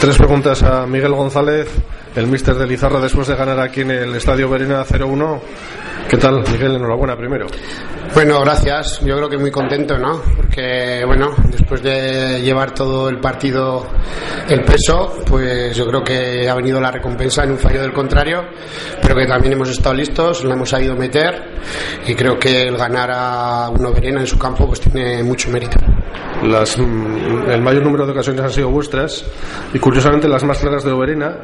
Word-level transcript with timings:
Tres 0.00 0.18
preguntas 0.18 0.62
a 0.62 0.86
Miguel 0.86 1.14
González, 1.14 1.68
el 2.14 2.26
míster 2.26 2.54
de 2.54 2.66
Lizarra, 2.66 3.00
después 3.00 3.28
de 3.28 3.34
ganar 3.34 3.58
aquí 3.58 3.80
en 3.80 3.90
el 3.90 4.14
Estadio 4.14 4.48
Verena 4.48 4.84
0-1. 4.84 5.40
¿Qué 6.08 6.18
tal, 6.18 6.44
Miguel? 6.52 6.76
Enhorabuena 6.76 7.16
primero. 7.16 7.46
Bueno, 8.14 8.40
gracias. 8.42 9.00
Yo 9.00 9.16
creo 9.16 9.28
que 9.28 9.38
muy 9.38 9.50
contento, 9.50 9.98
¿no? 9.98 10.20
Porque, 10.36 11.02
bueno, 11.06 11.34
después 11.50 11.82
de 11.82 12.40
llevar 12.42 12.72
todo 12.72 13.08
el 13.08 13.18
partido 13.18 13.86
el 14.48 14.62
peso, 14.62 15.16
pues 15.26 15.74
yo 15.74 15.86
creo 15.86 16.04
que 16.04 16.48
ha 16.48 16.54
venido 16.54 16.78
la 16.78 16.90
recompensa 16.90 17.44
en 17.44 17.52
un 17.52 17.58
fallo 17.58 17.80
del 17.80 17.92
contrario, 17.92 18.42
pero 19.00 19.16
que 19.16 19.26
también 19.26 19.54
hemos 19.54 19.70
estado 19.70 19.94
listos, 19.94 20.44
la 20.44 20.54
hemos 20.54 20.68
sabido 20.68 20.94
meter 20.94 21.42
y 22.06 22.14
creo 22.14 22.38
que 22.38 22.68
el 22.68 22.76
ganar 22.76 23.10
a 23.12 23.70
uno 23.70 23.92
Verena 23.92 24.20
en 24.20 24.26
su 24.26 24.38
campo 24.38 24.66
pues 24.66 24.80
tiene 24.80 25.22
mucho 25.22 25.50
mérito. 25.50 25.78
Las, 26.44 26.76
mm, 26.78 27.50
el 27.50 27.62
mayor 27.62 27.82
número 27.82 28.04
de 28.04 28.12
ocasiones 28.12 28.42
han 28.42 28.50
sido 28.50 28.68
vuestras 28.70 29.24
y 29.72 29.78
curiosamente 29.78 30.28
las 30.28 30.44
más 30.44 30.58
claras 30.58 30.84
de 30.84 30.92
Oberena, 30.92 31.34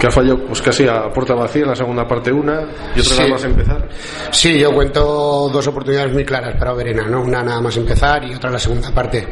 que 0.00 0.06
ha 0.06 0.10
fallado 0.10 0.38
pues 0.46 0.62
casi 0.62 0.86
a 0.88 1.10
puerta 1.10 1.34
vacía 1.34 1.62
en 1.62 1.68
la 1.68 1.76
segunda 1.76 2.06
parte 2.06 2.32
una 2.32 2.62
y 2.96 3.00
otra 3.00 3.02
Sí. 3.02 3.16
nada 3.18 3.30
más 3.30 3.44
empezar. 3.44 3.88
Sí, 4.30 4.58
yo 4.58 4.72
cuento 4.72 5.50
dos 5.52 5.66
oportunidades 5.66 6.12
muy 6.12 6.24
claras 6.24 6.56
para 6.58 6.72
Verena, 6.72 7.04
¿no? 7.08 7.22
Una 7.22 7.42
nada 7.42 7.60
más 7.60 7.76
empezar 7.76 8.24
y 8.24 8.34
otra 8.34 8.48
en 8.48 8.54
la 8.54 8.58
segunda 8.58 8.90
parte. 8.90 9.28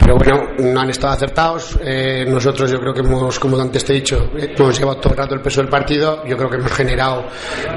Pero 0.00 0.16
bueno, 0.16 0.40
no 0.58 0.80
han 0.80 0.90
estado 0.90 1.14
acertados. 1.14 1.78
Eh, 1.82 2.24
nosotros 2.28 2.70
yo 2.70 2.78
creo 2.78 2.94
que 2.94 3.00
hemos, 3.00 3.38
como 3.40 3.58
antes 3.60 3.84
te 3.84 3.92
he 3.92 3.96
dicho, 3.96 4.30
eh, 4.36 4.54
hemos 4.56 4.78
llevado 4.78 4.98
todo 5.00 5.12
el 5.14 5.18
rato 5.18 5.34
el 5.34 5.40
peso 5.40 5.60
del 5.62 5.70
partido. 5.70 6.24
Yo 6.26 6.36
creo 6.36 6.48
que 6.48 6.56
hemos 6.56 6.72
generado 6.72 7.24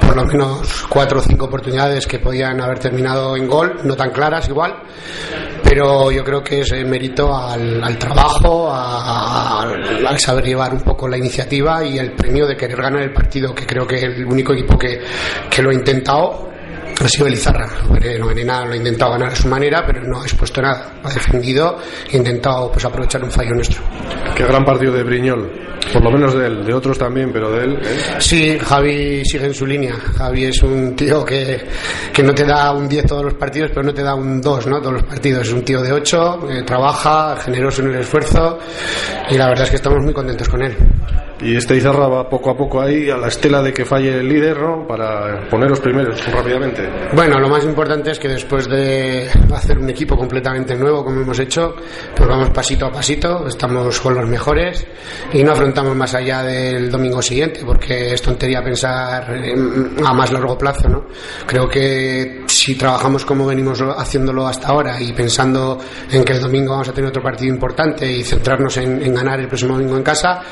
por 0.00 0.14
lo 0.16 0.24
menos 0.24 0.86
cuatro 0.88 1.18
o 1.18 1.22
cinco 1.22 1.46
oportunidades 1.46 2.06
que 2.06 2.18
podían 2.20 2.60
haber 2.60 2.78
terminado 2.78 3.36
en 3.36 3.48
gol, 3.48 3.74
no 3.84 3.96
tan 3.96 4.10
claras 4.10 4.48
igual. 4.48 4.74
Pero 5.68 6.10
yo 6.10 6.24
creo 6.24 6.42
que 6.42 6.60
es 6.60 6.72
eh, 6.72 6.84
mérito 6.84 7.36
al, 7.36 7.98
trabajo, 7.98 8.68
a- 8.72 9.62
al 10.06 10.18
saber 10.18 10.44
llevar 10.46 10.72
un 10.72 10.80
poco 10.80 11.06
la 11.08 11.18
iniciativa 11.18 11.84
y 11.84 11.98
el 11.98 12.12
premio 12.12 12.46
de 12.46 12.56
querer 12.56 12.80
ganar 12.80 13.02
el 13.02 13.12
partido, 13.12 13.54
que 13.54 13.66
creo 13.66 13.86
que 13.86 13.96
el 14.00 14.24
único 14.26 14.52
equipo 14.54 14.78
que, 14.78 15.00
que 15.50 15.62
lo 15.62 15.70
ha 15.70 15.74
intentado 15.74 16.47
ha 17.00 17.08
sido 17.08 17.26
el 17.26 17.34
Izarra. 17.34 17.68
Verena 17.90 18.26
Verena 18.26 18.64
lo 18.64 18.72
ha 18.72 18.76
intentado 18.76 19.12
ganar 19.12 19.32
a 19.32 19.36
su 19.36 19.48
manera, 19.48 19.84
pero 19.86 20.02
no 20.02 20.20
ha 20.20 20.24
expuesto 20.24 20.60
nada. 20.60 20.94
Ha 21.02 21.12
defendido 21.12 21.78
e 22.10 22.16
intentado 22.16 22.70
pues, 22.70 22.84
aprovechar 22.84 23.22
un 23.22 23.30
fallo 23.30 23.54
nuestro. 23.54 23.82
Qué 24.34 24.44
gran 24.44 24.64
partido 24.64 24.92
de 24.92 25.02
Briñol, 25.02 25.50
por 25.92 26.02
lo 26.02 26.10
menos 26.10 26.34
de 26.34 26.46
él, 26.46 26.64
de 26.64 26.74
otros 26.74 26.98
también, 26.98 27.32
pero 27.32 27.50
de 27.52 27.64
él. 27.64 27.78
¿eh? 27.82 27.98
Sí, 28.18 28.58
Javi 28.58 29.24
sigue 29.24 29.46
en 29.46 29.54
su 29.54 29.66
línea. 29.66 29.94
Javi 29.94 30.44
es 30.44 30.62
un 30.62 30.94
tío 30.94 31.24
que, 31.24 31.60
que 32.12 32.22
no 32.22 32.34
te 32.34 32.44
da 32.44 32.72
un 32.72 32.88
10 32.88 33.06
todos 33.06 33.24
los 33.24 33.34
partidos, 33.34 33.70
pero 33.70 33.84
no 33.84 33.94
te 33.94 34.02
da 34.02 34.14
un 34.14 34.40
2 34.40 34.66
¿no? 34.66 34.80
todos 34.80 34.94
los 34.94 35.02
partidos. 35.04 35.46
Es 35.46 35.52
un 35.52 35.62
tío 35.62 35.82
de 35.82 35.92
8, 35.92 36.48
eh, 36.50 36.62
trabaja, 36.64 37.36
generoso 37.36 37.82
en 37.82 37.88
el 37.88 38.00
esfuerzo 38.00 38.58
y 39.30 39.36
la 39.36 39.48
verdad 39.48 39.64
es 39.64 39.70
que 39.70 39.76
estamos 39.76 40.02
muy 40.02 40.12
contentos 40.12 40.48
con 40.48 40.62
él. 40.62 40.76
Y 41.40 41.56
este 41.56 41.76
Izarra 41.76 42.08
va 42.08 42.28
poco 42.28 42.50
a 42.50 42.56
poco 42.56 42.80
ahí 42.80 43.08
a 43.10 43.16
la 43.16 43.28
estela 43.28 43.62
de 43.62 43.72
que 43.72 43.84
falle 43.84 44.18
el 44.18 44.28
líder, 44.28 44.60
¿no? 44.60 44.86
Para 44.86 45.48
poner 45.48 45.70
los 45.70 45.78
primeros 45.80 46.20
rápidamente. 46.32 46.88
Bueno, 47.14 47.38
lo 47.38 47.48
más 47.48 47.64
importante 47.64 48.10
es 48.10 48.18
que 48.18 48.28
después 48.28 48.68
de 48.68 49.28
hacer 49.54 49.78
un 49.78 49.88
equipo 49.88 50.16
completamente 50.16 50.74
nuevo, 50.76 51.04
como 51.04 51.20
hemos 51.20 51.38
hecho, 51.38 51.76
pues 52.16 52.28
vamos 52.28 52.50
pasito 52.50 52.86
a 52.86 52.90
pasito, 52.92 53.46
estamos 53.46 54.00
con 54.00 54.14
los 54.14 54.28
mejores 54.28 54.84
y 55.32 55.44
no 55.44 55.52
afrontamos 55.52 55.94
más 55.94 56.14
allá 56.14 56.42
del 56.42 56.90
domingo 56.90 57.22
siguiente, 57.22 57.60
porque 57.64 58.14
es 58.14 58.22
tontería 58.22 58.62
pensar 58.62 59.30
en- 59.36 59.92
a 60.04 60.12
más 60.12 60.32
largo 60.32 60.58
plazo, 60.58 60.88
¿no? 60.88 61.04
Creo 61.46 61.68
que 61.68 62.42
si 62.68 62.74
trabajamos 62.74 63.24
como 63.24 63.46
venimos 63.46 63.80
haciéndolo 63.80 64.46
hasta 64.46 64.68
ahora 64.68 65.00
y 65.00 65.14
pensando 65.14 65.78
en 66.12 66.22
que 66.22 66.34
el 66.34 66.40
domingo 66.42 66.72
vamos 66.72 66.90
a 66.90 66.92
tener 66.92 67.08
otro 67.08 67.22
partido 67.22 67.50
importante 67.50 68.12
y 68.12 68.22
centrarnos 68.22 68.76
en, 68.76 69.00
en 69.00 69.14
ganar 69.14 69.40
el 69.40 69.48
próximo 69.48 69.72
domingo 69.72 69.96
en 69.96 70.02
casa, 70.02 70.42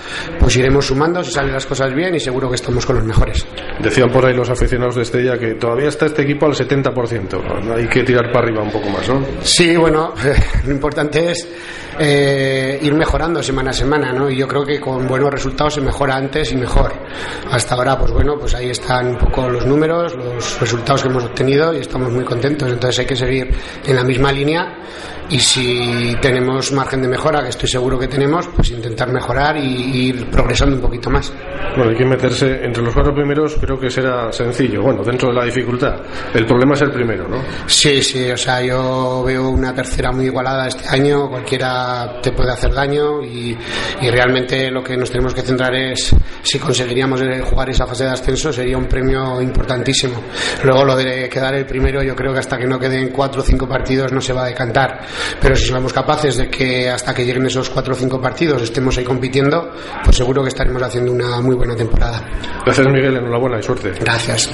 pues 0.40 0.56
iremos 0.56 0.86
sumando 0.86 1.22
si 1.22 1.30
salen 1.30 1.52
las 1.52 1.66
cosas 1.66 1.92
bien 1.92 2.14
y 2.14 2.20
seguro 2.20 2.48
que 2.48 2.54
estamos 2.54 2.86
con 2.86 2.96
los 2.96 3.04
mejores. 3.04 3.46
Decían 3.82 4.10
por 4.10 4.24
ahí 4.24 4.34
los 4.34 4.48
aficionados 4.48 4.96
de 4.96 5.02
Estella 5.02 5.36
que 5.36 5.56
todavía 5.56 5.88
está 5.88 6.06
este 6.06 6.22
equipo 6.22 6.46
al 6.46 6.54
70%. 6.54 7.62
¿no? 7.62 7.74
Hay 7.74 7.86
que 7.86 8.02
tirar 8.02 8.32
para 8.32 8.46
arriba 8.46 8.62
un 8.62 8.70
poco 8.70 8.88
más, 8.88 9.06
¿no? 9.10 9.22
Sí, 9.42 9.76
bueno, 9.76 10.14
lo 10.64 10.72
importante 10.72 11.32
es 11.32 11.46
eh, 11.98 12.78
ir 12.82 12.94
mejorando 12.94 13.42
semana 13.42 13.70
a 13.70 13.72
semana, 13.72 14.12
¿no? 14.12 14.30
Y 14.30 14.36
yo 14.36 14.46
creo 14.46 14.64
que 14.64 14.80
con 14.80 15.06
buenos 15.06 15.30
resultados 15.30 15.74
se 15.74 15.80
mejora 15.80 16.16
antes 16.16 16.52
y 16.52 16.56
mejor. 16.56 16.92
Hasta 17.50 17.74
ahora, 17.74 17.98
pues 17.98 18.12
bueno, 18.12 18.36
pues 18.38 18.54
ahí 18.54 18.70
están 18.70 19.08
un 19.08 19.18
poco 19.18 19.48
los 19.48 19.66
números, 19.66 20.14
los 20.14 20.60
resultados 20.60 21.02
que 21.02 21.08
hemos 21.08 21.24
obtenido 21.24 21.74
y 21.74 21.78
estamos 21.78 22.12
muy 22.12 22.24
contentos. 22.24 22.70
Entonces 22.70 23.00
hay 23.00 23.06
que 23.06 23.16
seguir 23.16 23.54
en 23.84 23.96
la 23.96 24.04
misma 24.04 24.32
línea 24.32 24.78
y 25.28 25.40
si 25.40 26.16
tenemos 26.20 26.70
margen 26.72 27.02
de 27.02 27.08
mejora, 27.08 27.42
que 27.42 27.48
estoy 27.48 27.68
seguro 27.68 27.98
que 27.98 28.06
tenemos, 28.06 28.46
pues 28.48 28.70
intentar 28.70 29.10
mejorar 29.12 29.56
y, 29.56 30.08
ir 30.08 30.30
progresando 30.30 30.76
un 30.76 30.82
poquito 30.82 31.10
más. 31.10 31.32
Bueno, 31.74 31.90
hay 31.90 31.96
que 31.96 32.04
meterse 32.04 32.64
entre 32.64 32.82
los 32.82 32.94
cuatro 32.94 33.12
primeros, 33.12 33.56
creo 33.60 33.78
que 33.78 33.90
será 33.90 34.30
sencillo. 34.30 34.82
Bueno, 34.82 35.02
dentro 35.02 35.30
de 35.30 35.34
la 35.34 35.44
dificultad. 35.44 35.96
El 36.32 36.46
problema 36.46 36.74
es 36.74 36.82
el 36.82 36.92
primero, 36.92 37.28
¿no? 37.28 37.42
Sí, 37.66 38.02
sí, 38.02 38.30
o 38.30 38.36
sea, 38.36 38.62
yo 38.62 39.24
veo 39.26 39.48
una 39.48 39.74
tercera 39.74 40.12
muy 40.12 40.26
igualada 40.26 40.68
este 40.68 40.88
año, 40.88 41.28
cualquiera 41.28 41.85
te 42.22 42.32
puede 42.32 42.52
hacer 42.52 42.72
daño 42.72 43.22
y, 43.22 43.56
y 44.00 44.10
realmente 44.10 44.70
lo 44.70 44.82
que 44.82 44.96
nos 44.96 45.10
tenemos 45.10 45.34
que 45.34 45.42
centrar 45.42 45.74
es 45.74 46.14
si 46.42 46.58
conseguiríamos 46.58 47.20
eh, 47.22 47.40
jugar 47.40 47.70
esa 47.70 47.86
fase 47.86 48.04
de 48.04 48.10
ascenso 48.10 48.52
sería 48.52 48.76
un 48.76 48.86
premio 48.86 49.40
importantísimo. 49.40 50.22
Luego 50.64 50.84
lo 50.84 50.96
de 50.96 51.28
quedar 51.28 51.54
el 51.54 51.66
primero 51.66 52.02
yo 52.02 52.14
creo 52.14 52.32
que 52.32 52.38
hasta 52.38 52.58
que 52.58 52.66
no 52.66 52.78
queden 52.78 53.10
cuatro 53.10 53.40
o 53.40 53.44
cinco 53.44 53.68
partidos 53.68 54.12
no 54.12 54.20
se 54.20 54.32
va 54.32 54.44
a 54.44 54.46
decantar, 54.46 55.00
pero 55.40 55.54
si 55.56 55.66
somos 55.66 55.92
capaces 55.92 56.36
de 56.36 56.48
que 56.48 56.88
hasta 56.90 57.14
que 57.14 57.24
lleguen 57.24 57.46
esos 57.46 57.70
cuatro 57.70 57.94
o 57.94 57.96
cinco 57.96 58.20
partidos 58.20 58.62
estemos 58.62 58.96
ahí 58.98 59.04
compitiendo, 59.04 59.70
pues 60.04 60.16
seguro 60.16 60.42
que 60.42 60.48
estaremos 60.48 60.82
haciendo 60.82 61.12
una 61.12 61.40
muy 61.40 61.54
buena 61.56 61.74
temporada. 61.76 62.22
Gracias, 62.64 62.86
Miguel. 62.88 63.16
Enhorabuena 63.16 63.58
y 63.58 63.62
suerte. 63.62 63.92
Gracias. 64.00 64.50